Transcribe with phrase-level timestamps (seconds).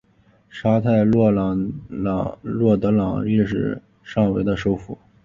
[0.49, 1.31] 沙泰洛
[2.75, 4.97] 德朗历史上为的首府。